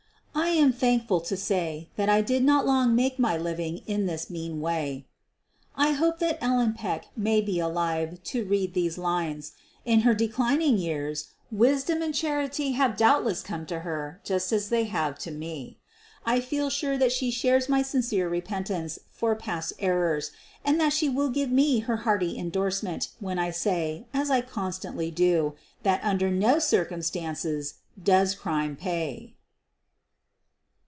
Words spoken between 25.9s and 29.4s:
un der no circumstances does crime pay.